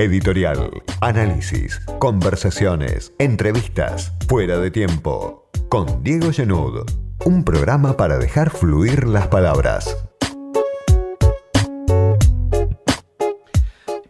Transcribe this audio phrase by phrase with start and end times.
[0.00, 0.70] Editorial,
[1.02, 5.50] análisis, conversaciones, entrevistas, fuera de tiempo.
[5.68, 6.90] Con Diego Genud,
[7.26, 9.94] un programa para dejar fluir las palabras.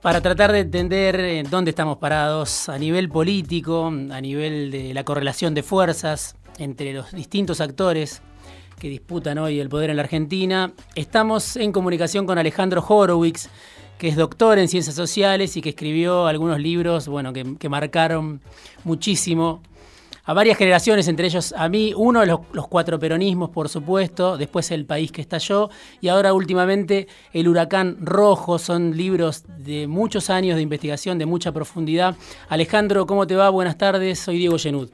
[0.01, 5.03] Para tratar de entender eh, dónde estamos parados a nivel político, a nivel de la
[5.03, 8.23] correlación de fuerzas entre los distintos actores
[8.79, 10.73] que disputan hoy el poder en la Argentina.
[10.95, 13.51] Estamos en comunicación con Alejandro Horowitz,
[14.01, 18.41] que es doctor en ciencias sociales y que escribió algunos libros bueno, que, marcaron
[18.83, 19.61] muchísimo
[20.25, 24.71] a varias generaciones, entre ellos a mí, uno, los, los cuatro peronismos, por supuesto, después
[24.71, 25.69] El país que estalló
[26.01, 31.53] y ahora últimamente El huracán rojo, son libros de muchos años de investigación, de mucha
[31.53, 32.17] profundidad.
[32.49, 33.51] Alejandro, ¿cómo te va?
[33.51, 34.89] Buenas tardes, soy Diego Genud.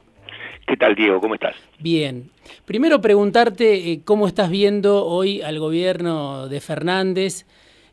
[0.67, 1.21] ¿Qué tal, Diego?
[1.21, 1.55] ¿Cómo estás?
[1.79, 2.29] Bien.
[2.65, 7.45] Primero preguntarte eh, cómo estás viendo hoy al gobierno de Fernández,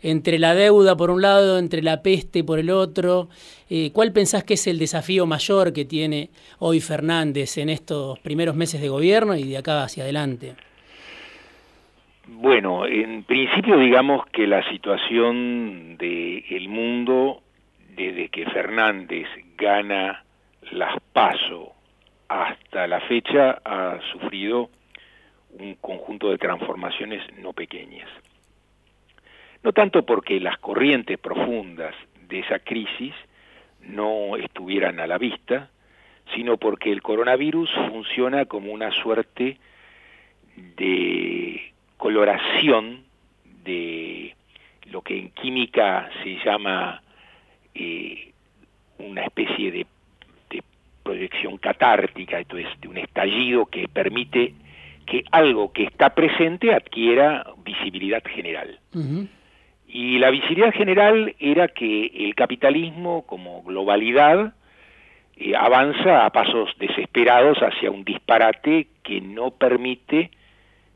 [0.04, 3.28] entre la deuda por un lado, entre la peste por el otro.
[3.70, 6.28] Eh, ¿Cuál pensás que es el desafío mayor que tiene
[6.58, 10.54] hoy Fernández en estos primeros meses de gobierno y de acá hacia adelante?
[12.26, 17.40] Bueno, en principio digamos que la situación del mundo
[17.96, 20.22] desde que Fernández gana
[20.70, 21.72] las PASO
[22.28, 24.68] hasta la fecha ha sufrido
[25.58, 28.08] un conjunto de transformaciones no pequeñas.
[29.64, 31.94] No tanto porque las corrientes profundas
[32.28, 33.14] de esa crisis
[33.80, 35.70] no estuvieran a la vista,
[36.34, 39.56] sino porque el coronavirus funciona como una suerte
[40.76, 43.04] de coloración
[43.64, 44.36] de
[44.90, 47.02] lo que en química se llama
[47.74, 48.32] eh,
[48.98, 49.86] una especie de
[51.02, 52.46] proyección catártica, es,
[52.80, 54.54] de un estallido que permite
[55.06, 58.78] que algo que está presente adquiera visibilidad general.
[59.94, 64.52] Y la visibilidad general era que el capitalismo como globalidad
[65.36, 70.32] eh, avanza a pasos desesperados hacia un disparate que no permite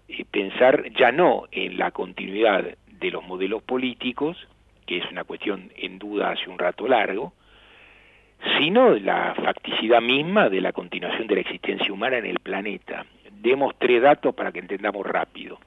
[0.08, 4.36] eh, pensar ya no en la continuidad de los modelos políticos,
[4.84, 7.34] que es una cuestión en duda hace un rato largo,
[8.58, 13.06] sino la facticidad misma de la continuación de la existencia humana en el planeta.
[13.30, 15.60] Demos tres datos para que entendamos rápido.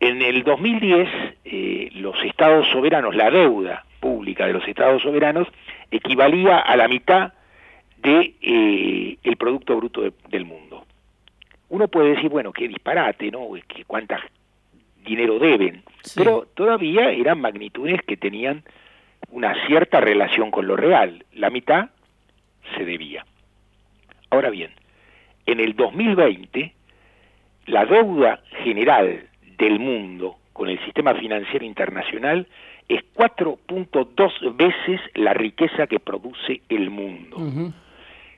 [0.00, 1.08] En el 2010,
[1.44, 5.48] eh, los estados soberanos, la deuda pública de los estados soberanos,
[5.90, 7.32] equivalía a la mitad
[7.98, 10.84] de eh, el producto bruto del mundo.
[11.68, 13.48] Uno puede decir, bueno, qué disparate, ¿no?
[13.66, 14.20] Que cuánta
[15.04, 15.82] dinero deben,
[16.14, 18.64] pero todavía eran magnitudes que tenían
[19.30, 21.24] una cierta relación con lo real.
[21.32, 21.90] La mitad
[22.76, 23.24] se debía.
[24.30, 24.72] Ahora bien,
[25.46, 26.72] en el 2020,
[27.66, 32.46] la deuda general del mundo con el sistema financiero internacional
[32.88, 37.36] es 4.2 veces la riqueza que produce el mundo.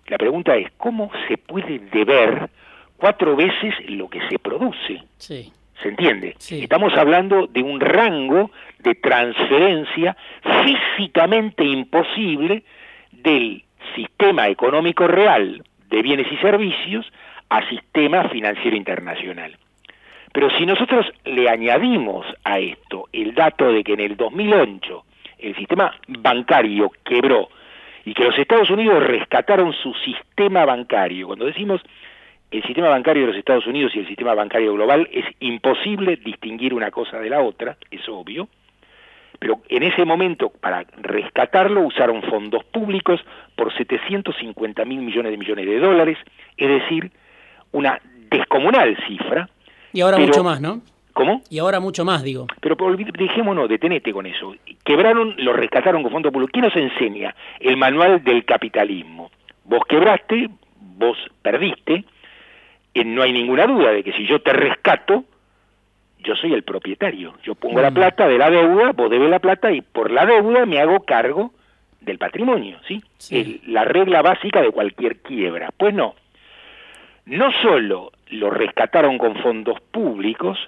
[0.06, 2.48] La pregunta es, ¿cómo se puede deber
[2.96, 5.02] cuatro veces lo que se produce?
[5.18, 5.52] Sí.
[5.82, 6.34] ¿Se entiende?
[6.50, 8.50] Estamos hablando de un rango
[8.80, 10.16] de transferencia
[10.64, 12.64] físicamente imposible
[13.12, 13.62] del
[13.94, 17.06] sistema económico real de bienes y servicios
[17.48, 19.56] a sistema financiero internacional.
[20.32, 25.04] Pero si nosotros le añadimos a esto el dato de que en el 2008
[25.38, 27.48] el sistema bancario quebró
[28.04, 31.80] y que los Estados Unidos rescataron su sistema bancario, cuando decimos
[32.50, 36.72] el sistema bancario de los Estados Unidos y el sistema bancario global es imposible distinguir
[36.72, 38.48] una cosa de la otra, es obvio,
[39.38, 43.20] pero en ese momento para rescatarlo usaron fondos públicos
[43.54, 46.18] por 750 mil millones de millones de dólares,
[46.56, 47.10] es decir,
[47.72, 48.00] una
[48.30, 49.48] descomunal cifra.
[49.92, 50.80] Y ahora mucho más, ¿no?
[51.12, 51.42] ¿Cómo?
[51.50, 52.46] Y ahora mucho más, digo.
[52.60, 54.54] Pero dejémonos, detenete con eso.
[54.84, 56.52] Quebraron, lo rescataron con fondos públicos.
[56.52, 57.34] ¿Quién nos enseña?
[57.58, 59.30] El manual del capitalismo.
[59.64, 60.48] Vos quebraste,
[60.96, 62.04] vos perdiste,
[63.04, 65.24] no hay ninguna duda de que si yo te rescato,
[66.20, 67.34] yo soy el propietario.
[67.42, 67.94] Yo pongo la mm.
[67.94, 71.52] plata de la deuda, vos debes la plata y por la deuda me hago cargo
[72.00, 73.02] del patrimonio, ¿sí?
[73.30, 75.70] Es la regla básica de cualquier quiebra.
[75.76, 76.14] Pues no.
[77.26, 80.58] No solo lo rescataron con fondos públicos,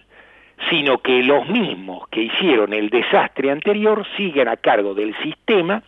[0.69, 5.83] sino que los mismos que hicieron el desastre anterior siguen a cargo del sistema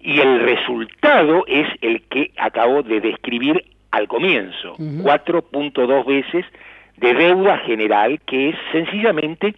[0.00, 6.44] y el resultado es el que acabo de describir al comienzo, 4.2 veces
[6.96, 9.54] de deuda general, que es sencillamente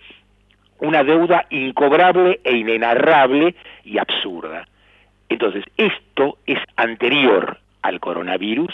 [0.78, 3.54] una deuda incobrable e inenarrable
[3.84, 4.66] y absurda.
[5.28, 8.72] Entonces, esto es anterior al coronavirus,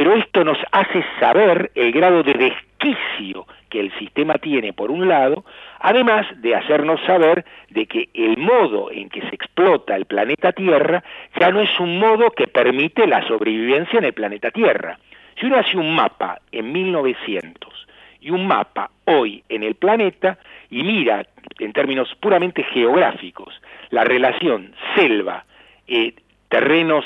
[0.00, 5.06] pero esto nos hace saber el grado de resquicio que el sistema tiene por un
[5.06, 5.44] lado,
[5.78, 11.04] además de hacernos saber de que el modo en que se explota el planeta Tierra
[11.38, 14.98] ya no es un modo que permite la sobrevivencia en el planeta Tierra.
[15.38, 17.86] Si uno hace un mapa en 1900
[18.22, 20.38] y un mapa hoy en el planeta
[20.70, 21.26] y mira
[21.58, 23.60] en términos puramente geográficos
[23.90, 25.44] la relación selva,
[25.86, 26.14] eh,
[26.48, 27.04] terrenos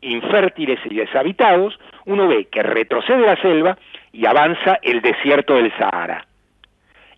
[0.00, 3.78] infértiles y deshabitados, uno ve que retrocede la selva
[4.12, 6.26] y avanza el desierto del Sahara.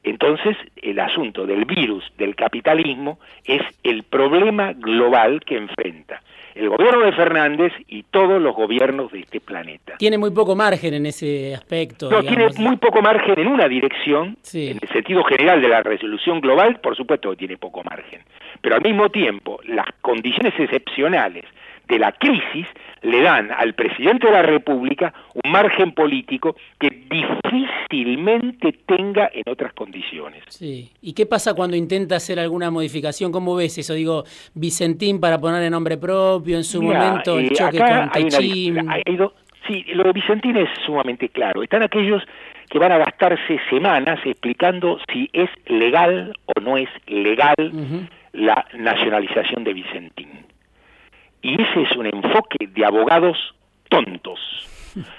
[0.03, 6.23] Entonces, el asunto del virus del capitalismo es el problema global que enfrenta
[6.59, 9.95] el gobierno de Fernández y todos los gobiernos de este planeta.
[9.97, 12.11] Tiene muy poco margen en ese aspecto.
[12.11, 16.41] No, tiene muy poco margen en una dirección, en el sentido general de la resolución
[16.41, 18.23] global, por supuesto que tiene poco margen.
[18.61, 21.45] Pero al mismo tiempo, las condiciones excepcionales
[21.89, 22.67] de la crisis
[23.03, 25.13] le dan al presidente de la República
[25.43, 30.43] un margen político que difícilmente tenga en otras condiciones.
[30.49, 30.91] Sí.
[31.01, 33.33] ¿Y qué pasa cuando intenta hacer alguna modificación?
[33.33, 33.95] ¿Cómo ves eso?
[33.95, 34.25] Digo,
[34.55, 38.89] Vicentín para poner el nombre propio, en su momento el eh, choque con Techín.
[39.67, 41.63] Sí, lo de Vicentín es sumamente claro.
[41.63, 42.23] Están aquellos
[42.71, 47.55] que van a gastarse semanas explicando si es legal o no es legal
[48.33, 50.48] la nacionalización de Vicentín.
[51.43, 53.37] Y ese es un enfoque de abogados
[53.89, 54.41] tontos.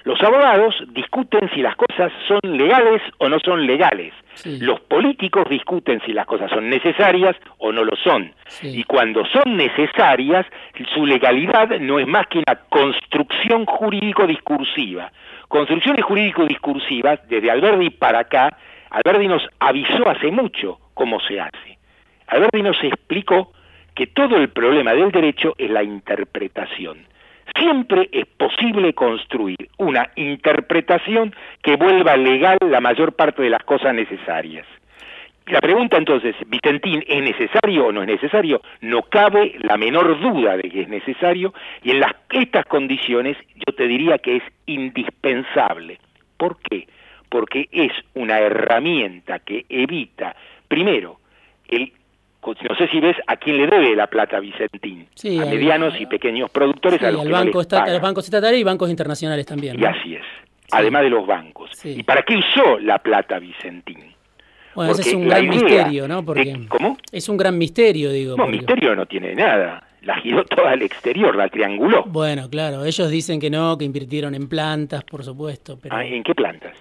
[0.04, 4.14] Los abogados discuten si las cosas son legales o no son legales.
[4.46, 8.34] Los políticos discuten si las cosas son necesarias o no lo son.
[8.62, 10.46] Y cuando son necesarias,
[10.94, 15.12] su legalidad no es más que una construcción jurídico-discursiva.
[15.48, 18.58] Construcciones jurídico-discursivas, desde Alberdi para acá,
[18.92, 21.78] Alberdi nos avisó hace mucho cómo se hace.
[22.28, 23.52] Alberdi nos explicó
[24.00, 27.00] que todo el problema del derecho es la interpretación.
[27.54, 33.94] Siempre es posible construir una interpretación que vuelva legal la mayor parte de las cosas
[33.94, 34.66] necesarias.
[35.48, 38.62] La pregunta entonces, Vicentín, ¿es necesario o no es necesario?
[38.80, 41.54] No cabe la menor duda de que es necesario
[41.84, 46.00] y en las, estas condiciones yo te diría que es indispensable.
[46.38, 46.88] ¿Por qué?
[47.28, 50.38] Porque es una herramienta que evita,
[50.70, 51.20] primero,
[51.68, 51.92] el
[52.46, 55.08] no sé si ves a quién le debe la plata Vicentín,
[55.42, 59.80] a medianos y pequeños productores, a los bancos, los bancos estatales y bancos internacionales también.
[59.80, 60.24] Y así es,
[60.72, 61.70] además de los bancos.
[61.86, 64.14] ¿Y para qué usó la plata Vicentín?
[64.76, 66.24] Bueno, ese es un gran misterio, ¿no?
[66.24, 66.98] Porque ¿Cómo?
[67.12, 68.38] Es un gran misterio, digo.
[68.38, 69.84] No, misterio no tiene nada.
[70.04, 72.06] La giró toda al exterior, la trianguló.
[72.06, 75.78] Bueno, claro, ellos dicen que no, que invirtieron en plantas, por supuesto.
[75.82, 75.94] Pero...
[75.94, 76.74] Ah, ¿En qué plantas?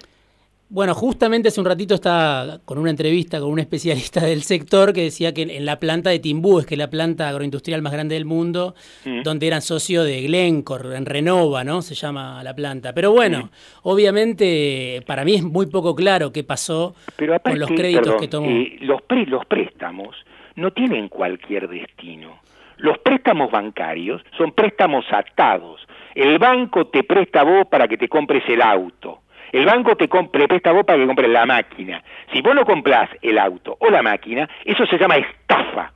[0.71, 5.05] Bueno, justamente hace un ratito estaba con una entrevista con un especialista del sector que
[5.05, 8.17] decía que en la planta de Timbú, es que es la planta agroindustrial más grande
[8.17, 8.75] del mundo,
[9.07, 9.23] mm.
[9.23, 11.81] donde eran socio de Glencore, en Renova, ¿no?
[11.81, 12.93] Se llama la planta.
[12.93, 13.51] Pero bueno, mm.
[13.85, 18.51] obviamente para mí es muy poco claro qué pasó con los créditos que tomó.
[18.51, 20.17] Eh, los, los préstamos
[20.57, 22.41] no tienen cualquier destino.
[22.77, 25.81] Los préstamos bancarios son préstamos atados.
[26.15, 29.23] El banco te presta a vos para que te compres el auto
[29.53, 32.03] el banco te, compre, presta vos para que compres la máquina.
[32.33, 35.93] Si vos no comprás el auto o la máquina, eso se llama estafa.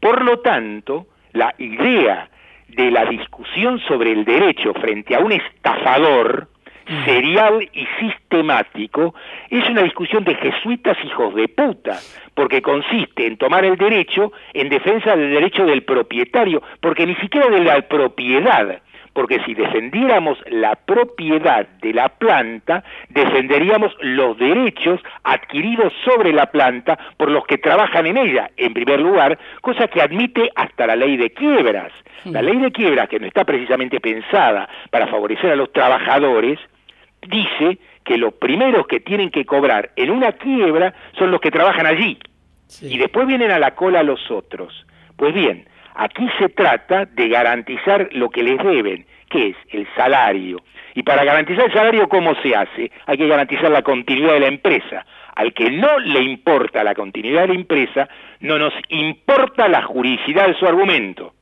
[0.00, 2.28] Por lo tanto, la idea
[2.68, 6.48] de la discusión sobre el derecho frente a un estafador
[6.86, 7.04] mm.
[7.04, 9.14] serial y sistemático
[9.50, 11.98] es una discusión de jesuitas hijos de puta,
[12.34, 17.48] porque consiste en tomar el derecho en defensa del derecho del propietario, porque ni siquiera
[17.48, 18.80] de la propiedad,
[19.18, 26.96] porque si defendiéramos la propiedad de la planta, defenderíamos los derechos adquiridos sobre la planta
[27.16, 31.16] por los que trabajan en ella, en primer lugar, cosa que admite hasta la ley
[31.16, 31.90] de quiebras.
[32.26, 36.60] La ley de quiebras, que no está precisamente pensada para favorecer a los trabajadores,
[37.26, 41.86] dice que los primeros que tienen que cobrar en una quiebra son los que trabajan
[41.86, 42.20] allí.
[42.82, 44.86] Y después vienen a la cola los otros.
[45.16, 45.66] Pues bien,
[46.00, 50.58] Aquí se trata de garantizar lo que les deben, que es el salario.
[50.94, 52.92] Y para garantizar el salario, ¿cómo se hace?
[53.06, 55.04] Hay que garantizar la continuidad de la empresa.
[55.34, 60.46] Al que no le importa la continuidad de la empresa, no nos importa la juridicidad
[60.46, 61.34] de su argumento.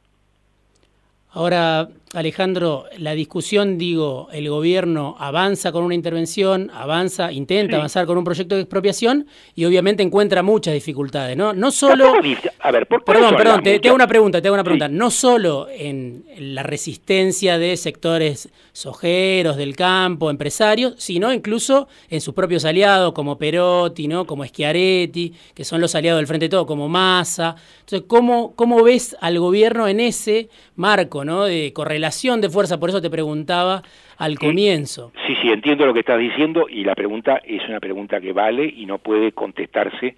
[1.36, 8.16] Ahora, Alejandro, la discusión, digo, el gobierno avanza con una intervención, avanza, intenta avanzar con
[8.16, 11.52] un proyecto de expropiación y obviamente encuentra muchas dificultades, ¿no?
[11.52, 12.14] No solo...
[12.60, 14.88] A ver, por, perdón, perdón, te, hago una pregunta, te hago una pregunta.
[14.88, 22.32] No solo en la resistencia de sectores sojeros del campo, empresarios, sino incluso en sus
[22.32, 24.26] propios aliados como Perotti, ¿no?
[24.26, 27.56] Como Schiaretti, que son los aliados del Frente de Todo, como Massa.
[27.80, 31.44] Entonces, ¿cómo, cómo ves al gobierno en ese marco, ¿no?
[31.44, 33.82] De correlación de fuerza, por eso te preguntaba
[34.16, 35.12] al comienzo.
[35.26, 38.64] Sí, sí, entiendo lo que estás diciendo y la pregunta es una pregunta que vale
[38.64, 40.16] y no puede contestarse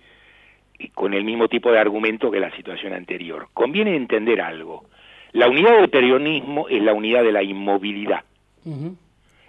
[0.94, 3.48] con el mismo tipo de argumento que la situación anterior.
[3.52, 4.84] Conviene entender algo.
[5.32, 8.22] La unidad del peronismo es la unidad de la inmovilidad.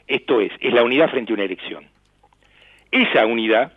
[0.07, 1.85] Esto es, es la unidad frente a una elección.
[2.91, 3.73] Esa unidad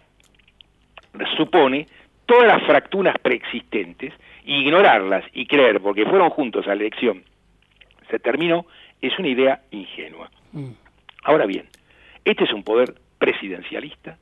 [1.37, 1.87] supone
[2.27, 7.23] todas las fracturas preexistentes, ignorarlas y creer, porque fueron juntos a la elección,
[8.13, 8.67] se terminó,
[9.01, 10.31] es una idea ingenua.
[10.53, 10.73] Mm.
[11.25, 11.65] Ahora bien,
[12.25, 14.19] este es un poder presidencialista.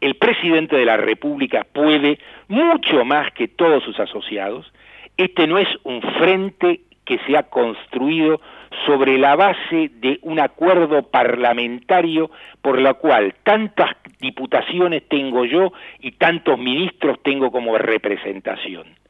[0.00, 2.18] El presidente de la República puede
[2.48, 4.72] mucho más que todos sus asociados.
[5.16, 8.40] Este no es un frente que se ha construido
[8.86, 12.30] sobre la base de un acuerdo parlamentario
[12.62, 19.01] por la cual tantas diputaciones tengo yo y tantos ministros tengo como representación.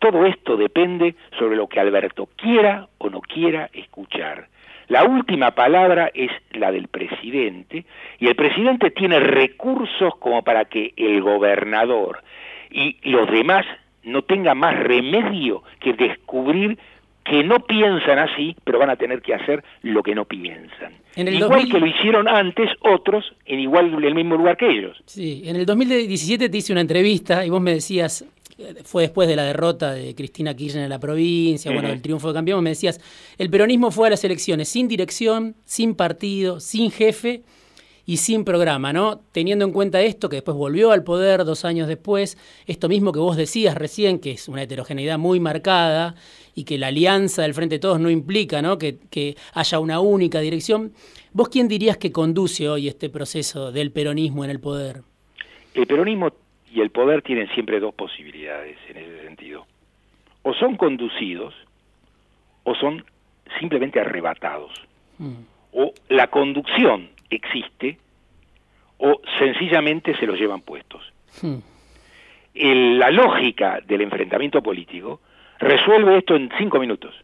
[0.00, 4.48] Todo esto depende sobre lo que Alberto quiera o no quiera escuchar.
[4.88, 7.84] La última palabra es la del presidente
[8.18, 12.24] y el presidente tiene recursos como para que el gobernador
[12.72, 13.64] y los demás
[14.02, 16.78] no tengan más remedio que descubrir
[17.24, 20.94] que no piensan así, pero van a tener que hacer lo que no piensan.
[21.14, 25.00] igual que lo hicieron antes otros en igual el mismo lugar que ellos.
[25.06, 28.24] Sí, en el 2017 te hice una entrevista y vos me decías,
[28.84, 32.34] fue después de la derrota de Cristina Kirchner en la provincia, bueno, del triunfo de
[32.34, 33.00] campeón, me decías,
[33.38, 37.42] el peronismo fue a las elecciones sin dirección, sin partido, sin jefe
[38.06, 39.20] y sin programa, ¿no?
[39.32, 42.36] Teniendo en cuenta esto, que después volvió al poder dos años después,
[42.66, 46.16] esto mismo que vos decías recién, que es una heterogeneidad muy marcada
[46.54, 48.78] y que la alianza del Frente de Todos no implica, ¿no?
[48.78, 50.92] Que, que haya una única dirección.
[51.32, 55.02] ¿Vos quién dirías que conduce hoy este proceso del peronismo en el poder?
[55.74, 56.32] El peronismo
[56.72, 59.66] y el poder tienen siempre dos posibilidades en ese sentido.
[60.42, 61.54] O son conducidos
[62.64, 63.04] o son
[63.58, 64.72] simplemente arrebatados.
[65.18, 65.42] Mm.
[65.72, 67.98] O la conducción existe
[68.98, 71.12] o sencillamente se los llevan puestos.
[71.40, 71.58] Hmm.
[72.54, 75.20] la lógica del enfrentamiento político
[75.60, 77.14] resuelve esto en cinco minutos.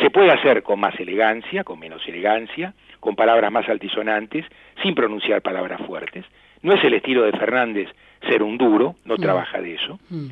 [0.00, 4.44] Se puede hacer con más elegancia, con menos elegancia, con palabras más altisonantes,
[4.82, 6.24] sin pronunciar palabras fuertes.
[6.62, 7.88] No es el estilo de Fernández
[8.28, 9.20] ser un duro, no hmm.
[9.20, 9.98] trabaja de eso.
[10.10, 10.28] Hmm.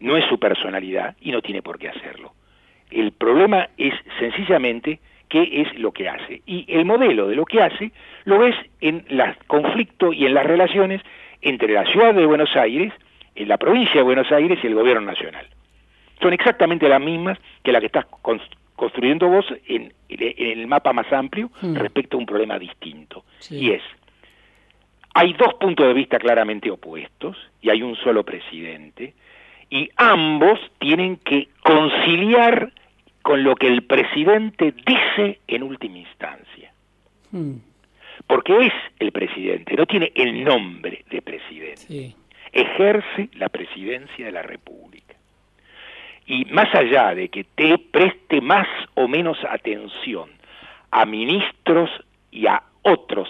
[0.00, 2.32] No es su personalidad y no tiene por qué hacerlo.
[2.90, 6.42] El problema es sencillamente qué es lo que hace.
[6.46, 7.92] Y el modelo de lo que hace
[8.24, 11.02] lo ves en el conflicto y en las relaciones
[11.40, 12.92] entre la ciudad de Buenos Aires,
[13.34, 15.46] en la provincia de Buenos Aires y el gobierno nacional.
[16.20, 18.06] Son exactamente las mismas que la que estás
[18.76, 21.76] construyendo vos en, el mapa más amplio hmm.
[21.76, 23.24] respecto a un problema distinto.
[23.48, 23.82] Y es,
[25.14, 29.14] hay dos puntos de vista claramente opuestos y hay un solo presidente
[29.68, 32.72] y ambos tienen que conciliar
[33.22, 36.72] con lo que el presidente dice en última instancia.
[37.30, 37.58] Hmm.
[38.26, 42.14] Porque es el presidente, no tiene el nombre de presidente.
[42.52, 45.16] Ejerce la presidencia de la República.
[46.26, 50.30] Y más allá de que te preste más o menos atención
[50.90, 51.90] a ministros
[52.30, 53.28] y a otros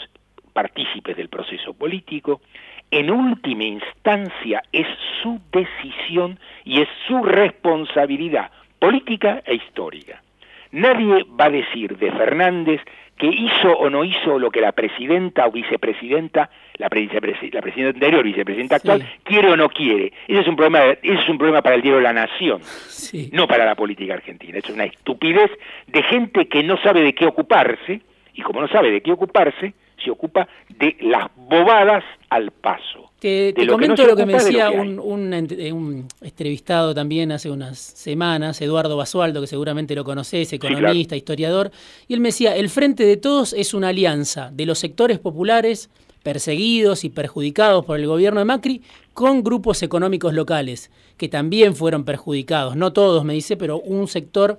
[0.50, 2.40] partícipes del proceso político,
[2.90, 4.86] en última instancia es
[5.22, 10.22] su decisión y es su responsabilidad política e histórica.
[10.72, 12.80] Nadie va a decir de Fernández
[13.20, 17.20] que hizo o no hizo lo que la presidenta o vicepresidenta, la, la
[17.60, 20.12] presidenta anterior, vicepresidenta actual, quiere o no quiere.
[20.26, 22.62] Ese es un problema, ese es un problema para el diario de la Nación,
[23.32, 24.58] no para la política argentina.
[24.58, 25.50] Es una estupidez
[25.86, 28.00] de gente que no sabe de qué ocuparse,
[28.32, 33.10] y como no sabe de qué ocuparse, se ocupa de las bobadas al paso.
[33.18, 38.96] Te, comento lo que me decía un, eh, un, entrevistado también hace unas semanas, Eduardo
[38.96, 41.70] Basualdo, que seguramente lo conoces, economista, historiador,
[42.08, 45.90] y él me decía, el Frente de Todos es una alianza de los sectores populares
[46.22, 52.04] perseguidos y perjudicados por el gobierno de Macri con grupos económicos locales, que también fueron
[52.04, 54.58] perjudicados, no todos, me dice, pero un sector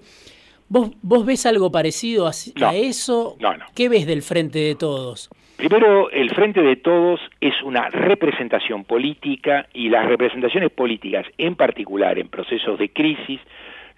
[0.71, 2.31] ¿Vos, ¿Vos ves algo parecido a,
[2.73, 3.35] eso?
[3.41, 3.65] No, no.
[3.75, 5.29] ¿Qué ves del Frente de Todos?
[5.57, 12.17] Primero, el Frente de Todos es una representación política y las representaciones políticas, en particular
[12.17, 13.41] en procesos de crisis,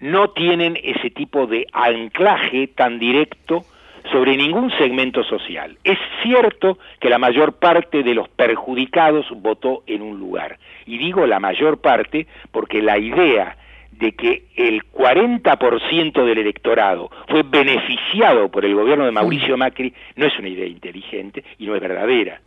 [0.00, 3.64] no tienen ese tipo de anclaje tan directo
[4.10, 5.78] sobre ningún segmento social.
[5.84, 10.58] Es cierto que la mayor parte de los perjudicados votó en un lugar.
[10.86, 13.58] Y digo la mayor parte porque la idea
[14.04, 20.26] de que el 40% del electorado fue beneficiado por el gobierno de Mauricio Macri no
[20.26, 22.42] es una idea inteligente y no es verdadera.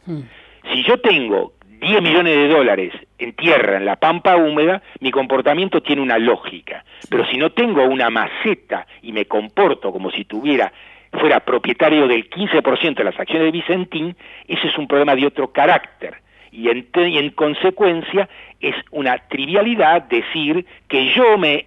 [0.72, 5.82] Si yo tengo 10 millones de dólares en tierra, en la pampa húmeda, mi comportamiento
[5.82, 6.86] tiene una lógica.
[7.10, 10.72] Pero si no tengo una maceta y me comporto como si tuviera
[11.12, 14.16] fuera propietario del 15% de las acciones de Vicentín,
[14.48, 16.18] ese es un problema de otro carácter.
[16.52, 21.66] Y en, en consecuencia es una trivialidad decir que yo me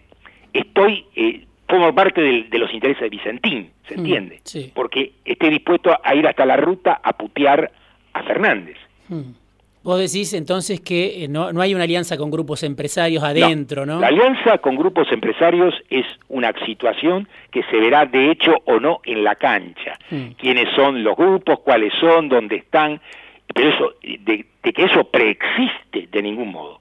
[0.52, 4.40] estoy, eh, formo parte de los intereses de Vicentín, ¿se mm, entiende?
[4.74, 7.70] Porque esté dispuesto a ir hasta la ruta a putear
[8.12, 8.76] a Fernández.
[9.08, 9.32] Mm.
[9.82, 13.98] Vos decís entonces que eh, no, hay una alianza con grupos empresarios adentro, ¿no?
[13.98, 19.00] La alianza con grupos empresarios es una situación que se verá de hecho o no
[19.04, 19.98] en la cancha.
[20.10, 20.32] Mm.
[20.36, 21.60] ¿Quiénes son los grupos?
[21.60, 22.28] ¿Cuáles son?
[22.28, 23.00] ¿Dónde están?
[23.54, 26.80] Pero eso, de, que eso preexiste de ningún modo.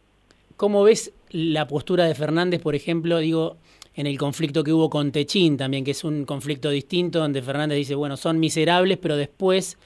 [0.57, 3.57] ¿Cómo ves la postura de Fernández, por ejemplo, digo,
[3.95, 7.77] en el conflicto que hubo con Techín también, que es un conflicto distinto, donde Fernández
[7.77, 9.77] dice, bueno, son miserables, pero después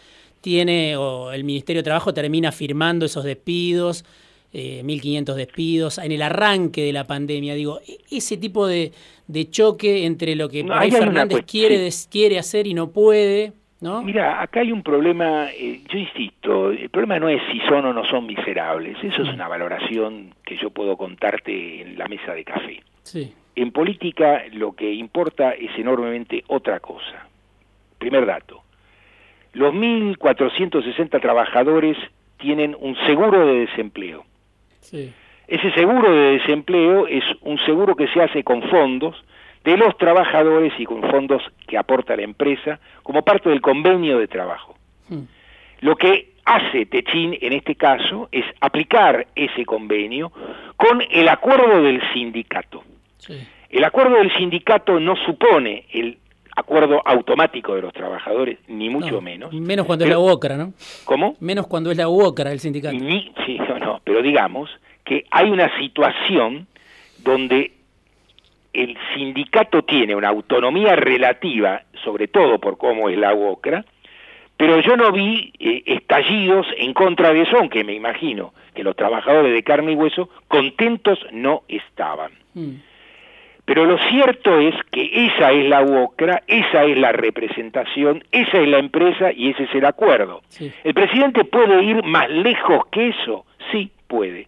[0.42, 4.04] tiene, o el Ministerio de Trabajo termina firmando esos despidos,
[4.54, 7.56] 1.500 eh, despidos, en el arranque de la pandemia.
[7.56, 8.92] Digo, e, ese tipo de,
[9.50, 13.54] choque entre lo que Fernández quiere, quiere hacer y no puede.
[13.84, 14.02] ¿No?
[14.02, 17.92] Mira, acá hay un problema, eh, yo insisto, el problema no es si son o
[17.92, 19.34] no son miserables, eso es mm.
[19.34, 22.82] una valoración que yo puedo contarte en la mesa de café.
[23.02, 23.34] Sí.
[23.58, 27.28] En política lo que importa es enormemente otra cosa.
[27.98, 28.64] Primer dato,
[29.52, 31.98] los 1.460 trabajadores
[32.38, 34.24] tienen un seguro de desempleo.
[35.48, 39.22] Ese seguro de desempleo es un seguro que se hace con fondos
[39.64, 44.28] de los trabajadores y con fondos que aporta la empresa como parte del convenio de
[44.28, 44.76] trabajo.
[45.10, 45.24] Hmm.
[45.80, 50.32] Lo que hace Techín en este caso es aplicar ese convenio
[50.76, 52.84] con el acuerdo del sindicato.
[53.70, 56.18] El acuerdo del sindicato no supone el
[56.56, 59.54] acuerdo automático de los trabajadores, ni mucho menos.
[59.54, 60.74] Menos cuando es la UOCRA, ¿no?
[61.06, 61.36] ¿Cómo?
[61.40, 62.96] Menos cuando es la UOCRA el sindicato.
[62.96, 64.70] Ni, sí, no, no, pero digamos
[65.04, 66.68] que hay una situación
[67.24, 67.72] donde
[68.74, 73.86] el sindicato tiene una autonomía relativa, sobre todo por cómo es la UOCRA,
[74.58, 78.96] pero yo no vi eh, estallidos en contra de eso, aunque me imagino que los
[78.96, 82.32] trabajadores de carne y hueso contentos no estaban.
[82.54, 82.76] Mm.
[83.66, 88.68] Pero lo cierto es que esa es la UOCRA, esa es la representación, esa es
[88.68, 90.42] la empresa y ese es el acuerdo.
[90.84, 93.46] ¿El presidente puede ir más lejos que eso?
[93.72, 94.48] Sí, puede.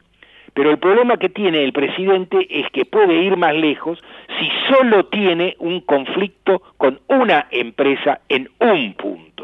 [0.56, 4.02] Pero el problema que tiene el presidente es que puede ir más lejos
[4.39, 9.44] si solo tiene un conflicto con una empresa en un punto.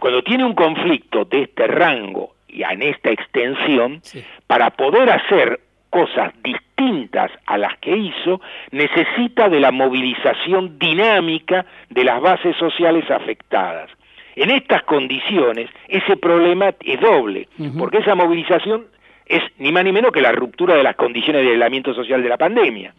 [0.00, 4.02] Cuando tiene un conflicto de este rango y en esta extensión,
[4.48, 8.40] para poder hacer cosas distintas a las que hizo,
[8.72, 13.88] necesita de la movilización dinámica de las bases sociales afectadas.
[14.34, 17.46] En estas condiciones, ese problema es doble,
[17.78, 18.86] porque esa movilización
[19.30, 22.28] es ni más ni menos que la ruptura de las condiciones de aislamiento social de
[22.28, 22.92] la pandemia.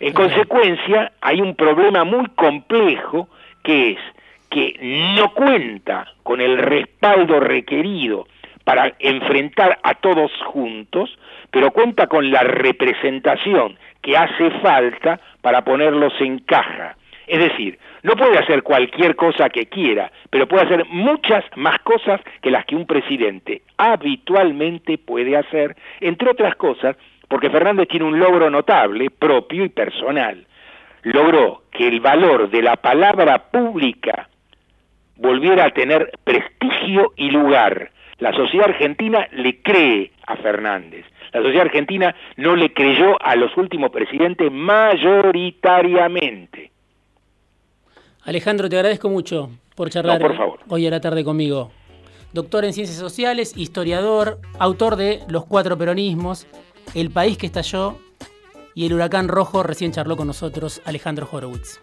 [0.00, 3.28] En consecuencia, hay un problema muy complejo
[3.64, 3.98] que es
[4.50, 4.76] que
[5.16, 8.26] no cuenta con el respaldo requerido
[8.64, 11.18] para enfrentar a todos juntos,
[11.50, 16.96] pero cuenta con la representación que hace falta para ponerlos en caja.
[17.26, 22.20] Es decir, no puede hacer cualquier cosa que quiera, pero puede hacer muchas más cosas
[22.40, 26.96] que las que un presidente habitualmente puede hacer, entre otras cosas,
[27.28, 30.44] porque Fernández tiene un logro notable, propio y personal.
[31.02, 34.28] Logró que el valor de la palabra pública
[35.16, 37.90] volviera a tener prestigio y lugar.
[38.18, 41.04] La sociedad argentina le cree a Fernández.
[41.32, 46.71] La sociedad argentina no le creyó a los últimos presidentes mayoritariamente.
[48.24, 50.22] Alejandro, te agradezco mucho por charlar
[50.68, 51.72] hoy a la tarde conmigo.
[52.32, 56.46] Doctor en Ciencias Sociales, historiador, autor de Los Cuatro Peronismos,
[56.94, 57.98] El País que estalló
[58.74, 61.80] y El Huracán Rojo, recién charló con nosotros Alejandro Horowitz.